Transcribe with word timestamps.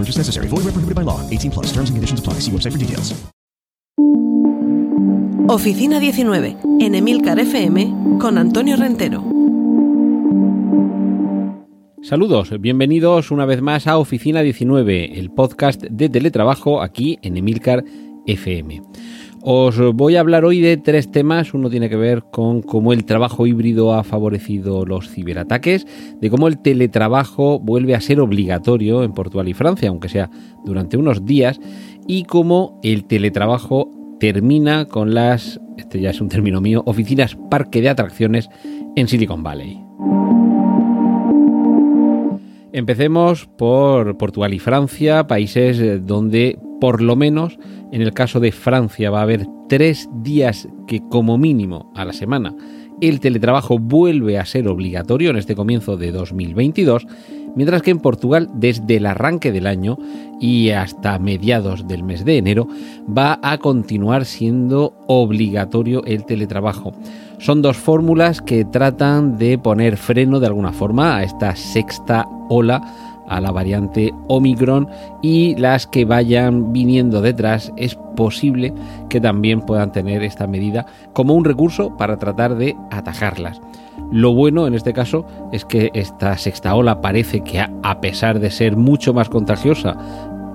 Purchase 0.00 0.16
necessary. 0.16 0.48
Void 0.48 0.64
where 0.64 0.72
prohibited 0.72 0.96
by 0.96 1.04
law. 1.04 1.20
18 1.28 1.50
plus. 1.50 1.66
Terms 1.72 1.90
and 1.90 1.96
conditions 1.96 2.20
apply. 2.20 2.40
See 2.40 2.50
website 2.50 2.72
for 2.72 2.78
details. 2.78 3.14
Oficina 5.46 5.98
19 5.98 6.56
en 6.78 6.94
Emilcar 6.94 7.40
FM 7.40 8.18
con 8.20 8.38
Antonio 8.38 8.76
Rentero. 8.76 9.24
Saludos, 12.02 12.52
bienvenidos 12.60 13.32
una 13.32 13.46
vez 13.46 13.60
más 13.60 13.88
a 13.88 13.98
Oficina 13.98 14.42
19, 14.42 15.18
el 15.18 15.30
podcast 15.32 15.82
de 15.82 16.08
teletrabajo 16.08 16.80
aquí 16.80 17.18
en 17.22 17.36
Emilcar 17.36 17.84
FM. 18.26 18.80
Os 19.42 19.80
voy 19.94 20.16
a 20.16 20.20
hablar 20.20 20.44
hoy 20.44 20.60
de 20.60 20.76
tres 20.76 21.10
temas. 21.10 21.54
Uno 21.54 21.70
tiene 21.70 21.88
que 21.88 21.96
ver 21.96 22.24
con 22.30 22.60
cómo 22.60 22.92
el 22.92 23.06
trabajo 23.06 23.46
híbrido 23.46 23.94
ha 23.94 24.04
favorecido 24.04 24.84
los 24.84 25.08
ciberataques, 25.08 25.86
de 26.20 26.28
cómo 26.28 26.46
el 26.46 26.58
teletrabajo 26.58 27.58
vuelve 27.58 27.94
a 27.94 28.02
ser 28.02 28.20
obligatorio 28.20 29.02
en 29.02 29.12
Portugal 29.12 29.48
y 29.48 29.54
Francia, 29.54 29.88
aunque 29.88 30.10
sea 30.10 30.30
durante 30.64 30.98
unos 30.98 31.24
días, 31.24 31.58
y 32.06 32.24
cómo 32.24 32.78
el 32.82 33.04
teletrabajo 33.04 33.90
termina 34.20 34.84
con 34.84 35.14
las, 35.14 35.58
este 35.78 36.00
ya 36.00 36.10
es 36.10 36.20
un 36.20 36.28
término 36.28 36.60
mío, 36.60 36.82
oficinas 36.84 37.38
parque 37.50 37.80
de 37.80 37.88
atracciones 37.88 38.50
en 38.94 39.08
Silicon 39.08 39.42
Valley. 39.42 39.80
Empecemos 42.72 43.46
por 43.46 44.18
Portugal 44.18 44.52
y 44.52 44.58
Francia, 44.58 45.26
países 45.26 46.06
donde 46.06 46.58
por 46.80 47.02
lo 47.02 47.16
menos 47.16 47.58
en 47.92 48.02
el 48.02 48.12
caso 48.12 48.40
de 48.40 48.52
Francia 48.52 49.10
va 49.10 49.20
a 49.20 49.24
haber 49.24 49.46
tres 49.68 50.08
días 50.22 50.68
que 50.86 51.00
como 51.08 51.38
mínimo 51.38 51.92
a 51.94 52.04
la 52.04 52.12
semana 52.12 52.54
el 53.00 53.20
teletrabajo 53.20 53.78
vuelve 53.78 54.38
a 54.38 54.44
ser 54.44 54.68
obligatorio 54.68 55.30
en 55.30 55.36
este 55.36 55.54
comienzo 55.54 55.96
de 55.96 56.12
2022, 56.12 57.06
mientras 57.56 57.82
que 57.82 57.90
en 57.90 57.98
Portugal 57.98 58.48
desde 58.54 58.96
el 58.96 59.06
arranque 59.06 59.52
del 59.52 59.66
año 59.66 59.98
y 60.40 60.70
hasta 60.70 61.18
mediados 61.18 61.88
del 61.88 62.02
mes 62.02 62.24
de 62.24 62.38
enero 62.38 62.68
va 63.06 63.38
a 63.42 63.58
continuar 63.58 64.24
siendo 64.24 64.94
obligatorio 65.06 66.04
el 66.04 66.24
teletrabajo. 66.24 66.92
Son 67.38 67.62
dos 67.62 67.78
fórmulas 67.78 68.42
que 68.42 68.64
tratan 68.64 69.38
de 69.38 69.56
poner 69.56 69.96
freno 69.96 70.40
de 70.40 70.46
alguna 70.46 70.72
forma 70.72 71.16
a 71.16 71.22
esta 71.22 71.56
sexta 71.56 72.26
ola 72.50 72.82
a 73.30 73.40
la 73.40 73.52
variante 73.52 74.12
Omicron 74.28 74.88
y 75.22 75.54
las 75.56 75.86
que 75.86 76.04
vayan 76.04 76.72
viniendo 76.72 77.22
detrás 77.22 77.72
es 77.76 77.94
posible 78.16 78.74
que 79.08 79.20
también 79.20 79.62
puedan 79.62 79.92
tener 79.92 80.22
esta 80.22 80.46
medida 80.46 80.84
como 81.14 81.34
un 81.34 81.44
recurso 81.44 81.96
para 81.96 82.18
tratar 82.18 82.56
de 82.56 82.76
atajarlas. 82.90 83.60
Lo 84.10 84.34
bueno 84.34 84.66
en 84.66 84.74
este 84.74 84.92
caso 84.92 85.24
es 85.52 85.64
que 85.64 85.90
esta 85.94 86.36
sexta 86.36 86.74
ola 86.74 87.00
parece 87.00 87.42
que 87.42 87.60
a 87.60 88.00
pesar 88.00 88.40
de 88.40 88.50
ser 88.50 88.76
mucho 88.76 89.14
más 89.14 89.28
contagiosa, 89.28 89.96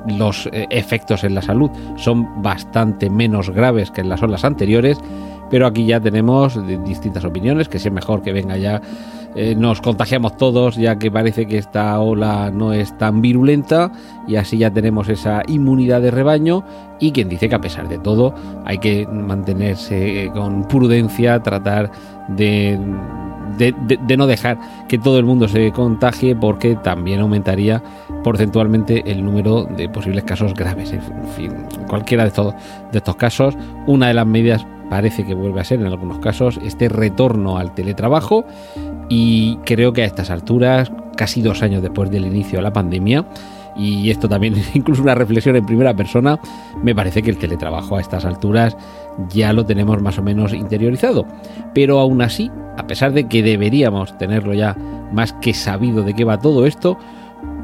los 0.08 0.48
eh, 0.48 0.67
efectos 0.70 1.23
en 1.23 1.36
la 1.36 1.42
salud 1.42 1.72
son 1.95 2.42
bastante 2.42 3.10
menos 3.10 3.50
graves 3.50 3.92
que 3.92 4.02
en 4.02 4.10
las 4.10 4.22
olas 4.22 4.44
anteriores, 4.44 5.00
pero 5.50 5.68
aquí 5.68 5.86
ya 5.86 6.00
tenemos 6.00 6.60
distintas 6.86 7.24
opiniones, 7.26 7.70
que 7.70 7.80
si 7.80 7.88
es 7.88 7.94
mejor 7.94 8.22
que 8.22 8.34
venga 8.34 8.58
ya 8.58 8.82
eh, 9.38 9.54
nos 9.54 9.82
contagiamos 9.82 10.38
todos 10.38 10.78
ya 10.78 10.98
que 10.98 11.11
parece 11.11 11.45
que 11.45 11.58
esta 11.58 12.00
ola 12.00 12.52
no 12.52 12.72
es 12.72 12.98
tan 12.98 13.22
virulenta 13.22 13.92
y 14.30 14.38
así 14.38 14.58
ya 14.58 14.72
tenemos 14.72 15.10
esa 15.10 15.44
inmunidad 15.48 16.02
de 16.02 16.10
rebaño 16.10 16.64
y 17.02 17.11
quien 17.11 17.28
dice 17.28 17.50
que 17.50 17.55
a 17.55 17.60
pesar 17.60 17.89
de 17.89 17.98
todo 17.98 18.34
hay 18.64 18.78
que 18.78 19.05
mantenerse 19.05 20.32
con 20.34 20.66
prudencia, 20.70 21.44
tratar 21.44 21.92
de, 22.30 22.80
de, 23.58 24.17
no 24.17 24.26
dejar 24.26 24.58
que 24.88 24.98
todo 24.98 25.20
el 25.20 25.26
mundo 25.26 25.50
se 25.50 25.72
contagie 25.73 26.34
porque 26.34 26.76
también 26.76 27.20
aumentaría 27.20 27.84
porcentualmente 28.25 29.03
el 29.05 29.23
número 29.23 29.65
de 29.65 29.87
posibles 29.87 30.23
casos 30.23 30.55
graves. 30.55 30.91
En 30.91 31.27
fin, 31.36 31.52
cualquiera 31.87 32.23
de, 32.23 32.30
estos, 32.30 32.55
estos 32.91 33.15
casos, 33.17 33.55
una 33.86 34.08
de 34.08 34.15
las 34.15 34.25
medidas 34.25 34.65
parece 34.89 35.23
que 35.23 35.36
vuelve 35.36 35.61
a 35.61 35.63
ser 35.63 35.80
en 35.80 35.86
algunos 35.86 36.17
casos 36.17 36.59
este 36.65 36.89
retorno 36.89 37.59
al 37.59 37.75
teletrabajo 37.75 38.43
y 39.09 39.58
creo 39.58 39.93
que 39.93 40.02
a 40.02 40.05
estas 40.05 40.31
alturas, 40.31 40.91
casi 41.15 41.43
dos 41.43 41.61
años 41.61 41.83
después 41.83 42.09
del 42.09 42.25
inicio 42.25 42.58
de 42.58 42.63
la 42.63 42.73
pandemia, 42.73 43.27
y 43.77 44.09
esto 44.09 44.27
también 44.27 44.55
es 44.55 44.71
incluso 44.75 45.03
una 45.03 45.13
reflexión 45.13 45.55
en 45.55 45.67
primera 45.67 45.95
persona, 45.95 46.39
me 46.81 46.95
parece 46.95 47.21
que 47.21 47.30
el 47.30 47.37
teletrabajo 47.37 47.95
a 47.95 48.02
estas 48.02 48.25
alturas 48.25 48.75
ya 49.30 49.53
lo 49.53 49.67
tenemos 49.67 50.02
más 50.02 50.17
o 50.17 50.23
menos 50.23 50.52
interiorizado. 50.52 51.27
Pero 51.75 51.99
aún 51.99 52.23
así, 52.23 52.49
a 52.75 52.87
pesar 52.87 53.13
de 53.13 53.27
que 53.27 53.43
deberíamos 53.43 54.17
tenerlo 54.17 54.55
ya 54.55 54.75
más 55.13 55.33
que 55.33 55.53
sabido 55.53 56.02
de 56.02 56.15
qué 56.15 56.23
va 56.23 56.39
todo 56.39 56.65
esto, 56.65 56.97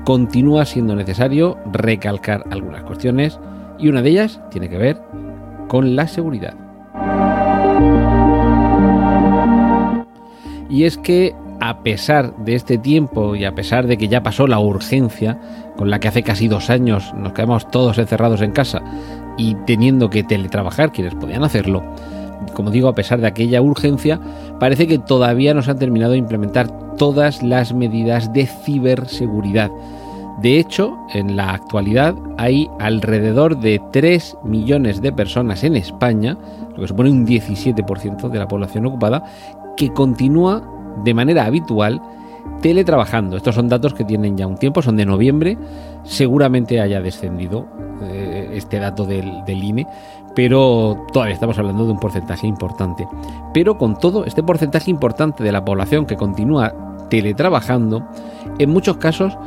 continúa 0.03 0.65
siendo 0.65 0.95
necesario 0.95 1.57
recalcar 1.71 2.43
algunas 2.49 2.83
cuestiones 2.83 3.39
y 3.79 3.87
una 3.87 4.01
de 4.01 4.09
ellas 4.09 4.41
tiene 4.49 4.69
que 4.69 4.77
ver 4.77 5.01
con 5.67 5.95
la 5.95 6.07
seguridad. 6.07 6.55
Y 10.69 10.85
es 10.85 10.97
que 10.97 11.35
a 11.59 11.83
pesar 11.83 12.35
de 12.37 12.55
este 12.55 12.77
tiempo 12.77 13.35
y 13.35 13.45
a 13.45 13.53
pesar 13.53 13.85
de 13.85 13.97
que 13.97 14.07
ya 14.07 14.23
pasó 14.23 14.47
la 14.47 14.59
urgencia 14.59 15.39
con 15.77 15.89
la 15.89 15.99
que 15.99 16.07
hace 16.07 16.23
casi 16.23 16.47
dos 16.47 16.69
años 16.69 17.13
nos 17.13 17.33
quedamos 17.33 17.69
todos 17.69 17.97
encerrados 17.97 18.41
en 18.41 18.51
casa 18.51 18.81
y 19.37 19.55
teniendo 19.65 20.09
que 20.09 20.23
teletrabajar 20.23 20.91
quienes 20.91 21.13
podían 21.13 21.43
hacerlo, 21.43 21.83
como 22.53 22.71
digo, 22.71 22.89
a 22.89 22.95
pesar 22.95 23.21
de 23.21 23.27
aquella 23.27 23.61
urgencia, 23.61 24.19
parece 24.59 24.87
que 24.87 24.97
todavía 24.97 25.53
no 25.53 25.61
se 25.61 25.71
han 25.71 25.79
terminado 25.79 26.13
de 26.13 26.17
implementar 26.17 26.67
todas 27.01 27.41
las 27.41 27.73
medidas 27.73 28.31
de 28.31 28.45
ciberseguridad. 28.45 29.71
De 30.39 30.59
hecho, 30.59 30.99
en 31.11 31.35
la 31.35 31.49
actualidad 31.49 32.13
hay 32.37 32.69
alrededor 32.79 33.59
de 33.59 33.81
3 33.91 34.37
millones 34.43 35.01
de 35.01 35.11
personas 35.11 35.63
en 35.63 35.75
España, 35.75 36.37
lo 36.75 36.81
que 36.81 36.87
supone 36.87 37.09
un 37.09 37.25
17% 37.25 38.29
de 38.29 38.37
la 38.37 38.47
población 38.47 38.85
ocupada, 38.85 39.23
que 39.75 39.91
continúa 39.91 40.61
de 41.03 41.15
manera 41.15 41.45
habitual 41.45 41.99
teletrabajando. 42.61 43.35
Estos 43.35 43.55
son 43.55 43.67
datos 43.67 43.95
que 43.95 44.05
tienen 44.05 44.37
ya 44.37 44.45
un 44.45 44.57
tiempo, 44.57 44.83
son 44.83 44.95
de 44.95 45.07
noviembre, 45.07 45.57
seguramente 46.03 46.81
haya 46.81 47.01
descendido 47.01 47.65
eh, 48.03 48.51
este 48.53 48.77
dato 48.77 49.05
del, 49.05 49.43
del 49.45 49.63
INE, 49.63 49.87
pero 50.35 51.03
todavía 51.11 51.33
estamos 51.33 51.57
hablando 51.57 51.83
de 51.83 51.93
un 51.93 51.99
porcentaje 51.99 52.45
importante. 52.45 53.07
Pero 53.55 53.79
con 53.79 53.97
todo, 53.97 54.23
este 54.23 54.43
porcentaje 54.43 54.91
importante 54.91 55.43
de 55.43 55.51
la 55.51 55.65
población 55.65 56.05
que 56.05 56.15
continúa 56.15 56.90
teletrabajando, 57.11 58.07
en 58.57 58.71
muchos 58.71 58.97
casos 58.97 59.37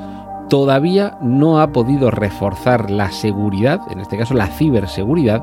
todavía 0.49 1.17
no 1.23 1.61
ha 1.61 1.73
podido 1.73 2.11
reforzar 2.11 2.91
la 2.91 3.11
seguridad, 3.11 3.81
en 3.91 4.01
este 4.01 4.19
caso 4.19 4.35
la 4.35 4.49
ciberseguridad, 4.49 5.43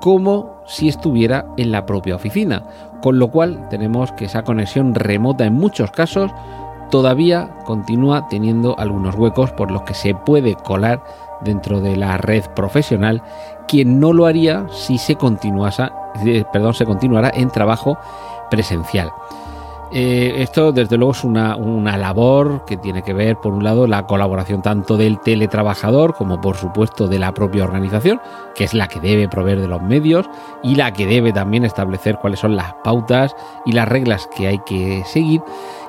como 0.00 0.62
si 0.66 0.88
estuviera 0.88 1.46
en 1.58 1.70
la 1.70 1.84
propia 1.86 2.16
oficina. 2.16 2.64
Con 3.02 3.18
lo 3.18 3.28
cual 3.28 3.68
tenemos 3.68 4.10
que 4.12 4.24
esa 4.24 4.42
conexión 4.42 4.94
remota 4.94 5.44
en 5.44 5.52
muchos 5.52 5.90
casos 5.90 6.30
todavía 6.90 7.50
continúa 7.64 8.26
teniendo 8.28 8.78
algunos 8.78 9.14
huecos 9.14 9.52
por 9.52 9.70
los 9.70 9.82
que 9.82 9.94
se 9.94 10.14
puede 10.14 10.54
colar 10.54 11.02
dentro 11.42 11.80
de 11.80 11.96
la 11.96 12.16
red 12.16 12.44
profesional, 12.56 13.22
quien 13.68 14.00
no 14.00 14.14
lo 14.14 14.24
haría 14.24 14.66
si 14.70 14.96
se 14.96 15.16
continuase, 15.16 15.90
eh, 16.24 16.44
perdón, 16.50 16.72
se 16.72 16.86
continuara 16.86 17.30
en 17.34 17.50
trabajo 17.50 17.98
presencial. 18.50 19.10
Eh, 19.90 20.42
esto 20.42 20.72
desde 20.72 20.96
luego 20.96 21.12
es 21.12 21.24
una, 21.24 21.56
una, 21.56 21.96
labor 21.96 22.64
que 22.64 22.76
tiene 22.76 23.02
que 23.02 23.12
ver, 23.12 23.36
por 23.36 23.52
un 23.52 23.62
lado, 23.62 23.86
la 23.86 24.06
colaboración 24.06 24.60
tanto 24.62 24.96
del 24.96 25.20
teletrabajador 25.20 26.14
como, 26.14 26.40
por 26.40 26.56
supuesto, 26.56 27.06
de 27.06 27.18
la 27.18 27.32
propia 27.32 27.64
organización, 27.64 28.20
que 28.54 28.64
es 28.64 28.74
la 28.74 28.88
que 28.88 28.98
debe 28.98 29.28
proveer 29.28 29.60
de 29.60 29.68
los 29.68 29.82
medios 29.82 30.28
y 30.62 30.74
la 30.74 30.92
que 30.92 31.06
debe 31.06 31.32
también 31.32 31.64
establecer 31.64 32.16
cuáles 32.16 32.40
son 32.40 32.56
las 32.56 32.74
pautas 32.82 33.36
y 33.64 33.72
las 33.72 33.86
reglas 33.86 34.28
que 34.34 34.48
hay 34.48 34.58
que 34.66 35.04
seguir. 35.04 35.42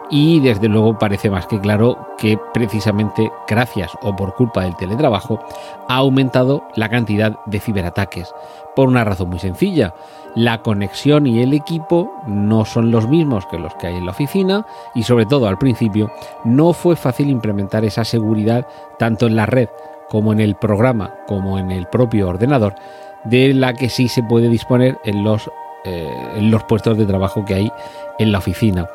Y 0.10 0.40
desde 0.40 0.68
luego 0.68 0.98
parece 1.00 1.30
más 1.30 1.48
que 1.48 1.60
claro 1.60 1.98
que 2.18 2.38
precisamente 2.54 3.32
gracias 3.48 3.92
o 4.02 4.16
por 4.16 4.36
culpa 4.36 4.64
del 4.64 4.76
teletrabajo 4.76 5.40
ha 5.88 5.96
aumentado 5.96 6.64
la 6.76 6.90
cantidad 6.90 7.40
de 7.46 7.60
ciberataques. 7.60 8.34
Por 8.76 8.88
una 8.88 9.04
razón 9.04 9.30
muy 9.30 9.40
sencilla 9.40 9.94
la 10.36 10.62
conexión 10.62 11.26
y 11.26 11.42
el 11.42 11.54
equipo 11.54 12.12
no 12.28 12.66
son 12.66 12.92
los 12.92 13.08
mismos 13.08 13.46
que 13.46 13.58
los 13.58 13.74
que 13.76 13.88
hay 13.88 13.96
en 13.96 14.06
la 14.06 14.12
oficina 14.12 14.66
y 14.94 15.04
sobre 15.04 15.26
todo 15.26 15.48
al 15.48 15.58
principio 15.58 16.12
no 16.44 16.74
fue 16.74 16.98
fácil 16.98 17.30
implementar 17.30 17.86
esa 17.86 18.04
seguridad 18.04 18.68
tanto 19.00 19.28
en 19.28 19.38
la 19.38 19.46
red 19.46 19.70
como 20.10 20.34
en 20.34 20.42
el 20.42 20.56
programa 20.56 21.16
como 21.26 21.58
en 21.58 21.72
el 21.72 21.88
propio 21.88 22.28
ordenador 22.28 22.76
de 23.24 23.54
la 23.54 23.74
que 23.74 23.90
sí 23.90 24.10
se 24.10 24.24
puede 24.24 24.50
disponer 24.50 25.00
en 25.06 25.24
los, 25.24 25.50
eh, 25.86 26.14
en 26.36 26.52
los 26.52 26.64
puestos 26.66 26.98
de 26.98 27.06
trabajo 27.06 27.46
que 27.46 27.56
hay 27.56 27.72
en 28.20 28.32
la 28.32 28.38
oficina. 28.38 28.88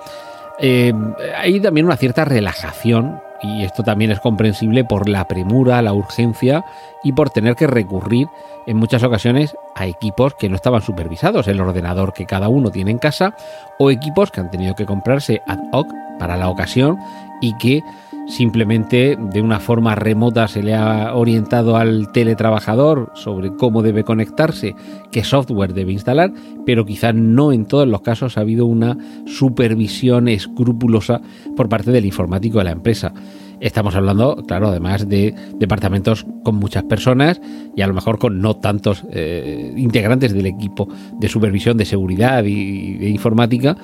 Eh, 0.61 0.93
hay 1.37 1.61
también 1.61 1.87
una 1.87 1.97
cierta 1.97 2.25
relajación 2.25 3.21
y 3.43 3.65
esto 3.65 3.83
también 3.83 4.11
es 4.11 4.21
comprensible 4.21 4.85
por 4.85 5.09
la 5.09 5.27
premura, 5.27 5.81
la 5.81 5.95
urgencia 5.95 6.65
y 7.03 7.13
por 7.13 7.31
tener 7.31 7.57
que 7.57 7.67
recurrir 7.67 8.29
en 8.67 8.77
muchas 8.77 9.03
ocasiones 9.03 9.57
a 9.75 9.87
equipos 9.87 10.35
que 10.35 10.49
no 10.49 10.57
estaban 10.57 10.83
supervisados, 10.83 11.49
el 11.49 11.61
ordenador 11.61 12.13
que 12.13 12.27
cada 12.27 12.49
uno 12.49 12.71
tiene 12.71 12.91
en 12.91 12.99
casa 12.99 13.35
o 13.79 13.91
equipos 13.91 14.31
que 14.31 14.41
han 14.41 14.51
tenido 14.51 14.75
que 14.75 14.85
comprarse 14.85 15.41
ad 15.47 15.59
hoc 15.73 15.91
para 16.19 16.37
la 16.37 16.49
ocasión 16.49 16.99
y 17.41 17.57
que 17.57 17.83
simplemente 18.31 19.19
de 19.19 19.43
una 19.43 19.59
forma 19.59 19.95
remota 19.97 20.47
se 20.49 20.63
le 20.63 20.75
ha 20.75 21.15
orientado 21.15 21.77
al 21.77 22.13
teletrabajador 22.13 23.11
sobre 23.15 23.55
cómo 23.57 23.83
debe 23.83 24.05
conectarse, 24.05 24.75
qué 25.11 25.25
software 25.25 25.75
debe 25.75 25.93
instalar, 25.93 26.33
pero 26.65 26.87
quizás 26.87 27.15
no 27.15 27.53
en 27.53 27.67
todos 27.67 27.89
los 27.89 28.03
casos 28.03 28.39
ha 28.39 28.43
habido 28.43 28.67
una 28.67 28.97
supervisión 29.27 30.29
escrupulosa 30.29 31.21
por 31.57 31.69
parte 31.69 31.91
del 31.91 32.07
informático 32.07 32.59
de 32.59 32.65
la 32.65 32.71
empresa. 32.71 33.13
Estamos 33.61 33.95
hablando, 33.95 34.37
claro, 34.47 34.69
además 34.69 35.09
de 35.09 35.35
departamentos 35.59 36.25
con 36.45 36.55
muchas 36.55 36.85
personas 36.85 37.41
y 37.77 37.83
a 37.83 37.87
lo 37.87 37.95
mejor 37.95 38.19
con 38.19 38.41
no 38.41 38.57
tantos 38.57 39.05
eh, 39.11 39.75
integrantes 39.77 40.33
del 40.33 40.47
equipo 40.47 40.89
de 41.19 41.29
supervisión 41.29 41.77
de 41.77 41.85
seguridad 41.85 42.45
y 42.45 42.95
de 42.97 43.09
informática. 43.11 43.77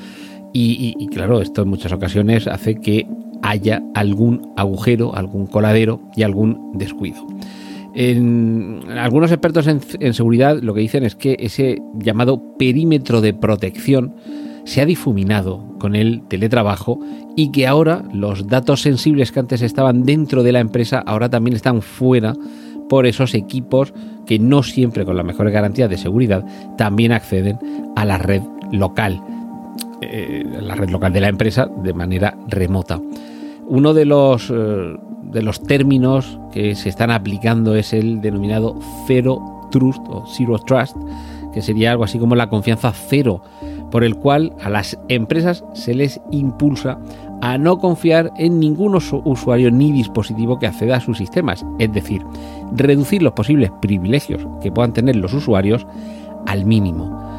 y, 0.55 1.07
claro, 1.09 1.43
esto 1.43 1.63
en 1.63 1.69
muchas 1.69 1.93
ocasiones 1.93 2.47
hace 2.47 2.77
que 2.77 3.07
haya 3.43 3.83
algún 3.95 4.53
agujero, 4.57 5.15
algún 5.15 5.47
coladero 5.47 6.01
y 6.17 6.23
algún 6.23 6.73
descuido. 6.75 7.27
En, 7.95 8.83
algunos 8.99 9.33
expertos 9.33 9.67
en, 9.67 9.81
en, 10.01 10.13
seguridad 10.13 10.61
lo 10.61 10.75
que 10.75 10.81
dicen 10.81 11.03
es 11.03 11.15
que 11.15 11.37
ese 11.41 11.81
llamado 11.95 12.57
perímetro 12.59 13.23
de 13.23 13.33
protección 13.33 14.15
se 14.65 14.83
ha 14.83 14.87
difuminado 14.87 15.65
con 15.79 15.95
el 15.95 16.23
teletrabajo 16.29 16.99
y 17.37 17.53
que 17.53 17.67
ahora 17.67 18.05
los 18.13 18.49
datos 18.49 18.83
sensibles 18.83 19.33
que 19.33 19.41
antes 19.41 19.63
estaban 19.63 20.03
dentro 20.03 20.43
de 20.43 20.53
la 20.53 20.61
empresa 20.61 20.99
ahora 21.07 21.31
también 21.31 21.55
están 21.57 21.81
fuera 21.83 22.35
por 22.89 23.07
esos 23.07 23.35
equipos 23.35 23.95
que 24.27 24.39
no 24.39 24.63
siempre 24.63 25.05
con 25.05 25.17
las 25.17 25.25
mejores 25.25 25.53
garantías 25.53 25.89
de 25.89 25.99
seguridad 25.99 26.45
también 26.77 27.13
acceden 27.13 27.59
a 27.95 28.05
la 28.05 28.19
red 28.19 28.43
local, 28.73 29.21
eh, 30.01 30.45
la 30.61 30.75
red 30.75 30.91
local 30.91 31.13
de 31.13 31.21
la 31.21 31.29
empresa 31.29 31.67
de 31.83 31.95
manera 31.95 32.37
remota. 32.49 33.01
Uno 33.67 33.95
de 33.95 34.05
los, 34.05 34.51
eh, 34.51 34.97
de 35.23 35.43
los 35.43 35.63
términos 35.63 36.39
que 36.53 36.75
se 36.75 36.89
están 36.89 37.11
aplicando 37.11 37.75
es 37.75 37.93
el 37.93 38.21
denominado 38.21 38.79
Zero 39.07 39.41
Trust 39.71 40.03
o 40.09 40.25
Zero 40.27 40.59
Trust, 40.59 40.97
que 41.53 41.63
sería 41.63 41.91
algo 41.93 42.05
así 42.05 42.19
como 42.19 42.37
la 42.37 42.49
confianza 42.49 42.93
cero, 42.93 43.41
por 43.91 44.05
el 44.05 44.17
cual 44.17 44.53
a 44.63 44.69
las 44.69 44.99
empresas 45.09 45.65
se 45.73 45.95
les 45.95 46.21
impulsa 46.31 46.99
a 47.41 47.59
no 47.59 47.79
confiar 47.79 48.33
en 48.37 48.61
ningún 48.61 48.95
usuario 48.95 49.71
ni 49.71 49.93
dispositivo 49.93 50.59
que 50.59 50.67
acceda 50.67 50.97
a 50.97 51.01
sus 51.01 51.19
sistemas, 51.19 51.65
es 51.79 51.93
decir, 51.93 52.23
reducir 52.73 53.23
los 53.23 53.33
posibles 53.33 53.71
privilegios 53.81 54.47
que 54.61 54.73
puedan 54.73 54.93
tener 54.93 55.17
los 55.17 55.33
usuarios 55.33 55.87
al 56.47 56.65
mínimo. 56.65 57.36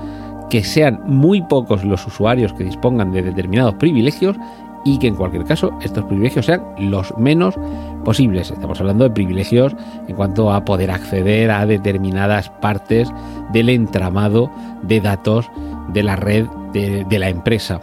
Que 0.49 0.63
sean 0.63 1.01
muy 1.05 1.41
pocos 1.41 1.83
los 1.83 2.05
usuarios 2.07 2.53
que 2.53 2.63
dispongan 2.63 3.11
de 3.11 3.21
determinados 3.21 3.75
privilegios 3.75 4.37
y 4.85 4.99
que 4.99 5.07
en 5.07 5.15
cualquier 5.15 5.43
caso 5.43 5.77
estos 5.81 6.05
privilegios 6.05 6.45
sean 6.45 6.63
los 6.77 7.15
menos 7.17 7.55
posibles. 8.05 8.51
Estamos 8.51 8.79
hablando 8.79 9.03
de 9.03 9.09
privilegios 9.09 9.75
en 10.07 10.15
cuanto 10.15 10.51
a 10.51 10.63
poder 10.63 10.91
acceder 10.91 11.51
a 11.51 11.65
determinadas 11.65 12.49
partes 12.49 13.11
del 13.51 13.67
entramado 13.67 14.49
de 14.83 15.01
datos 15.01 15.49
de 15.89 16.03
la 16.03 16.15
red 16.15 16.45
de, 16.71 17.19
la 17.19 17.29
empresa. 17.29 17.81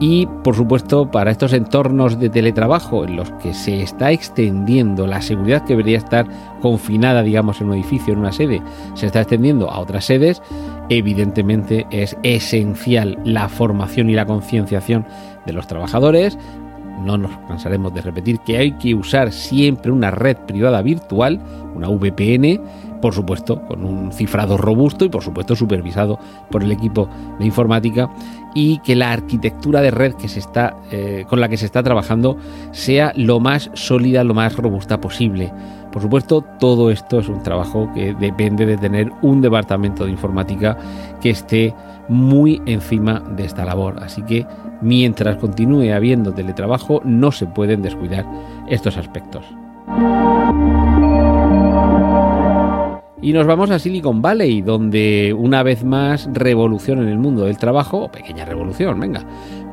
Y 0.00 0.26
por 0.44 0.54
supuesto, 0.54 1.10
para 1.10 1.32
estos 1.32 1.52
entornos 1.52 2.20
de 2.20 2.30
teletrabajo 2.30 3.04
en 3.04 3.16
los 3.16 3.32
que 3.32 3.52
se 3.52 3.82
está 3.82 4.12
extendiendo 4.12 5.08
la 5.08 5.20
seguridad 5.20 5.64
que 5.64 5.72
debería 5.72 5.98
estar 5.98 6.26
confinada, 6.60 7.22
digamos, 7.22 7.60
en 7.60 7.68
un 7.68 7.74
edificio, 7.74 8.12
en 8.12 8.20
una 8.20 8.30
sede, 8.30 8.62
se 8.94 9.06
está 9.06 9.22
extendiendo 9.22 9.68
a 9.70 9.80
otras 9.80 10.04
sedes, 10.04 10.40
evidentemente 10.88 11.86
es 11.90 12.16
esencial 12.22 13.18
la 13.24 13.48
formación 13.48 14.08
y 14.08 14.14
la 14.14 14.26
concienciación 14.26 15.04
de 15.46 15.52
los 15.52 15.66
trabajadores. 15.66 16.38
No 17.04 17.18
nos 17.18 17.36
cansaremos 17.48 17.92
de 17.92 18.02
repetir 18.02 18.38
que 18.40 18.58
hay 18.58 18.72
que 18.72 18.94
usar 18.94 19.32
siempre 19.32 19.90
una 19.90 20.10
red 20.12 20.36
privada 20.36 20.80
virtual, 20.82 21.40
una 21.74 21.88
VPN, 21.88 22.60
por 23.00 23.14
supuesto 23.14 23.62
con 23.66 23.84
un 23.84 24.12
cifrado 24.12 24.56
robusto 24.56 25.04
y 25.04 25.08
por 25.08 25.22
supuesto 25.22 25.56
supervisado 25.56 26.18
por 26.50 26.62
el 26.62 26.72
equipo 26.72 27.08
de 27.38 27.46
informática 27.46 28.10
y 28.54 28.78
que 28.78 28.96
la 28.96 29.12
arquitectura 29.12 29.80
de 29.80 29.90
red 29.90 30.14
que 30.14 30.28
se 30.28 30.38
está, 30.38 30.76
eh, 30.90 31.24
con 31.28 31.40
la 31.40 31.48
que 31.48 31.56
se 31.56 31.66
está 31.66 31.82
trabajando 31.82 32.36
sea 32.72 33.12
lo 33.14 33.40
más 33.40 33.70
sólida, 33.74 34.24
lo 34.24 34.34
más 34.34 34.56
robusta 34.56 35.00
posible. 35.00 35.52
Por 35.92 36.02
supuesto, 36.02 36.44
todo 36.58 36.90
esto 36.90 37.18
es 37.18 37.28
un 37.28 37.42
trabajo 37.42 37.90
que 37.94 38.14
depende 38.14 38.66
de 38.66 38.76
tener 38.76 39.10
un 39.22 39.40
departamento 39.40 40.04
de 40.04 40.10
informática 40.10 40.76
que 41.20 41.30
esté 41.30 41.74
muy 42.08 42.60
encima 42.66 43.20
de 43.36 43.44
esta 43.44 43.64
labor. 43.64 44.02
Así 44.02 44.22
que 44.22 44.46
mientras 44.80 45.36
continúe 45.36 45.92
habiendo 45.94 46.32
teletrabajo, 46.32 47.00
no 47.04 47.32
se 47.32 47.46
pueden 47.46 47.82
descuidar 47.82 48.26
estos 48.68 48.96
aspectos. 48.96 49.44
Y 53.20 53.32
nos 53.32 53.46
vamos 53.46 53.70
a 53.70 53.78
Silicon 53.78 54.22
Valley, 54.22 54.62
donde 54.62 55.34
una 55.36 55.62
vez 55.64 55.82
más 55.84 56.28
revolución 56.32 57.02
en 57.02 57.08
el 57.08 57.18
mundo 57.18 57.44
del 57.44 57.58
trabajo, 57.58 58.04
o 58.04 58.12
pequeña 58.12 58.44
revolución, 58.44 59.00
venga, 59.00 59.24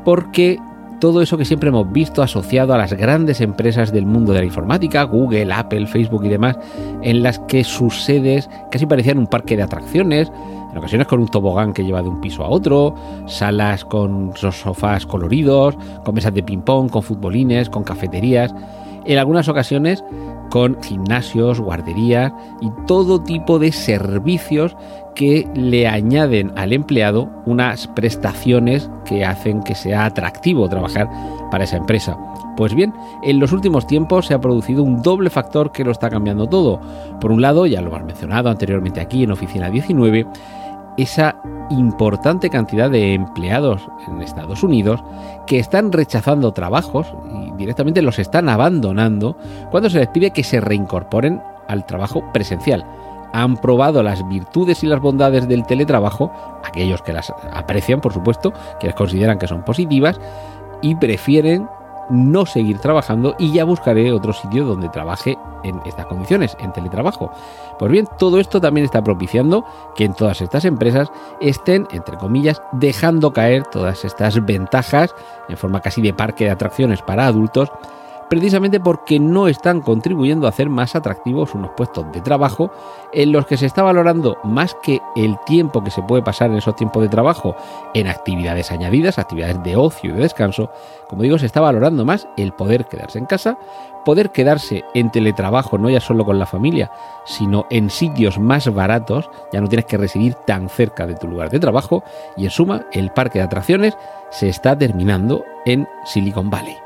porque 0.03 0.59
todo 0.99 1.21
eso 1.21 1.37
que 1.37 1.45
siempre 1.45 1.69
hemos 1.69 1.91
visto 1.91 2.23
asociado 2.23 2.73
a 2.73 2.77
las 2.77 2.93
grandes 2.93 3.41
empresas 3.41 3.91
del 3.91 4.07
mundo 4.07 4.33
de 4.33 4.39
la 4.39 4.45
informática, 4.45 5.03
Google, 5.03 5.53
Apple, 5.53 5.85
Facebook 5.85 6.25
y 6.25 6.29
demás, 6.29 6.57
en 7.03 7.21
las 7.21 7.37
que 7.39 7.63
sus 7.63 8.01
sedes 8.01 8.49
casi 8.71 8.87
parecían 8.87 9.19
un 9.19 9.27
parque 9.27 9.55
de 9.55 9.63
atracciones, 9.63 10.31
en 10.71 10.77
ocasiones 10.77 11.07
con 11.07 11.19
un 11.19 11.27
tobogán 11.27 11.73
que 11.73 11.83
lleva 11.83 12.01
de 12.01 12.09
un 12.09 12.21
piso 12.21 12.43
a 12.43 12.49
otro, 12.49 12.95
salas 13.27 13.85
con 13.85 14.33
sofás 14.35 15.05
coloridos, 15.05 15.77
con 16.03 16.15
mesas 16.15 16.33
de 16.33 16.43
ping-pong, 16.43 16.89
con 16.89 17.03
futbolines, 17.03 17.69
con 17.69 17.83
cafeterías. 17.83 18.53
En 19.05 19.17
algunas 19.17 19.47
ocasiones 19.47 20.03
con 20.49 20.81
gimnasios, 20.81 21.59
guarderías 21.59 22.31
y 22.61 22.69
todo 22.87 23.21
tipo 23.21 23.59
de 23.59 23.71
servicios 23.71 24.75
que 25.15 25.47
le 25.55 25.87
añaden 25.87 26.51
al 26.55 26.73
empleado 26.73 27.29
unas 27.45 27.87
prestaciones 27.87 28.89
que 29.05 29.25
hacen 29.25 29.63
que 29.63 29.75
sea 29.75 30.05
atractivo 30.05 30.69
trabajar 30.69 31.09
para 31.51 31.63
esa 31.63 31.77
empresa. 31.77 32.17
Pues 32.57 32.73
bien, 32.73 32.93
en 33.23 33.39
los 33.39 33.51
últimos 33.51 33.85
tiempos 33.85 34.27
se 34.27 34.33
ha 34.33 34.39
producido 34.39 34.83
un 34.83 35.01
doble 35.01 35.29
factor 35.29 35.71
que 35.71 35.83
lo 35.83 35.91
está 35.91 36.09
cambiando 36.09 36.47
todo. 36.47 36.79
Por 37.19 37.31
un 37.31 37.41
lado, 37.41 37.65
ya 37.65 37.81
lo 37.81 37.89
hemos 37.89 38.03
mencionado 38.03 38.49
anteriormente 38.49 39.01
aquí 39.01 39.23
en 39.23 39.31
Oficina 39.31 39.69
19, 39.69 40.25
esa 40.97 41.35
importante 41.69 42.49
cantidad 42.49 42.89
de 42.89 43.13
empleados 43.13 43.87
en 44.07 44.21
Estados 44.21 44.63
Unidos 44.63 45.03
que 45.47 45.59
están 45.59 45.91
rechazando 45.91 46.53
trabajos 46.53 47.07
y 47.33 47.51
directamente 47.57 48.01
los 48.01 48.19
están 48.19 48.49
abandonando 48.49 49.37
cuando 49.71 49.89
se 49.89 49.99
les 49.99 50.07
pide 50.09 50.31
que 50.31 50.43
se 50.43 50.61
reincorporen 50.61 51.41
al 51.67 51.85
trabajo 51.85 52.23
presencial. 52.31 52.85
Han 53.33 53.57
probado 53.57 54.01
las 54.03 54.27
virtudes 54.29 54.83
y 54.83 54.87
las 54.87 55.01
bondades 55.01 55.47
del 55.47 55.65
teletrabajo, 55.65 56.31
aquellos 56.63 57.01
que 57.01 57.11
las 57.11 57.33
aprecian, 57.51 57.99
por 57.99 58.13
supuesto, 58.13 58.53
que 58.79 58.87
les 58.87 58.95
consideran 58.95 59.39
que 59.39 59.47
son 59.47 59.63
positivas, 59.65 60.19
y 60.81 60.95
prefieren 60.95 61.67
no 62.09 62.45
seguir 62.45 62.79
trabajando 62.79 63.35
y 63.39 63.51
ya 63.51 63.63
buscaré 63.63 64.11
otro 64.11 64.33
sitio 64.33 64.65
donde 64.65 64.89
trabaje 64.89 65.37
en 65.63 65.81
estas 65.85 66.05
condiciones, 66.05 66.55
en 66.59 66.73
teletrabajo. 66.73 67.31
Pues 67.79 67.91
bien, 67.91 68.07
todo 68.17 68.39
esto 68.39 68.61
también 68.61 68.85
está 68.85 69.03
propiciando 69.03 69.65
que 69.95 70.05
en 70.05 70.13
todas 70.13 70.41
estas 70.41 70.65
empresas 70.65 71.11
estén, 71.41 71.87
entre 71.91 72.17
comillas, 72.17 72.61
dejando 72.71 73.33
caer 73.33 73.63
todas 73.65 74.05
estas 74.05 74.43
ventajas 74.45 75.13
en 75.49 75.57
forma 75.57 75.81
casi 75.81 76.01
de 76.01 76.13
parque 76.13 76.45
de 76.45 76.51
atracciones 76.51 77.01
para 77.01 77.27
adultos 77.27 77.71
precisamente 78.29 78.79
porque 78.79 79.19
no 79.19 79.47
están 79.47 79.81
contribuyendo 79.81 80.45
a 80.45 80.49
hacer 80.49 80.69
más 80.69 80.95
atractivos 80.95 81.53
unos 81.53 81.71
puestos 81.71 82.11
de 82.11 82.21
trabajo 82.21 82.71
en 83.13 83.31
los 83.31 83.45
que 83.45 83.57
se 83.57 83.65
está 83.65 83.83
valorando 83.83 84.37
más 84.43 84.75
que 84.81 85.01
el 85.15 85.37
tiempo 85.45 85.83
que 85.83 85.91
se 85.91 86.01
puede 86.01 86.23
pasar 86.23 86.49
en 86.49 86.57
esos 86.57 86.75
tiempos 86.75 87.03
de 87.03 87.09
trabajo 87.09 87.55
en 87.93 88.07
actividades 88.07 88.71
añadidas, 88.71 89.19
actividades 89.19 89.61
de 89.63 89.75
ocio 89.75 90.11
y 90.11 90.13
de 90.13 90.21
descanso, 90.21 90.69
como 91.07 91.23
digo, 91.23 91.37
se 91.37 91.45
está 91.45 91.61
valorando 91.61 92.05
más 92.05 92.27
el 92.37 92.51
poder 92.53 92.85
quedarse 92.85 93.19
en 93.19 93.25
casa, 93.25 93.57
poder 94.05 94.31
quedarse 94.31 94.83
en 94.93 95.11
teletrabajo 95.11 95.77
no 95.77 95.89
ya 95.89 95.99
solo 95.99 96.25
con 96.25 96.39
la 96.39 96.45
familia, 96.45 96.91
sino 97.25 97.65
en 97.69 97.89
sitios 97.89 98.39
más 98.39 98.71
baratos, 98.73 99.29
ya 99.51 99.61
no 99.61 99.67
tienes 99.67 99.85
que 99.85 99.97
residir 99.97 100.35
tan 100.35 100.69
cerca 100.69 101.05
de 101.07 101.15
tu 101.15 101.27
lugar 101.27 101.49
de 101.49 101.59
trabajo. 101.59 102.03
Y 102.37 102.45
en 102.45 102.51
suma 102.51 102.85
el 102.91 103.11
parque 103.11 103.39
de 103.39 103.45
atracciones 103.45 103.97
se 104.29 104.47
está 104.47 104.77
terminando 104.77 105.43
en 105.65 105.87
Silicon 106.05 106.49
Valley. 106.49 106.84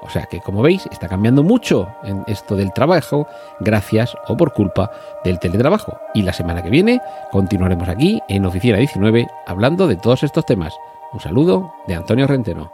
O 0.00 0.08
sea 0.10 0.26
que, 0.26 0.40
como 0.40 0.62
veis, 0.62 0.86
está 0.90 1.08
cambiando 1.08 1.42
mucho 1.42 1.88
en 2.04 2.24
esto 2.26 2.56
del 2.56 2.72
trabajo 2.72 3.26
gracias 3.60 4.16
o 4.26 4.36
por 4.36 4.52
culpa 4.52 4.90
del 5.24 5.38
teletrabajo. 5.38 5.98
Y 6.14 6.22
la 6.22 6.32
semana 6.32 6.62
que 6.62 6.70
viene 6.70 7.00
continuaremos 7.30 7.88
aquí 7.88 8.22
en 8.28 8.46
Oficina 8.46 8.78
19 8.78 9.26
hablando 9.46 9.86
de 9.86 9.96
todos 9.96 10.22
estos 10.22 10.46
temas. 10.46 10.74
Un 11.12 11.20
saludo 11.20 11.72
de 11.86 11.94
Antonio 11.94 12.26
Renteno. 12.26 12.70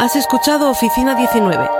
Has 0.00 0.16
escuchado 0.16 0.70
Oficina 0.70 1.14
19. 1.14 1.79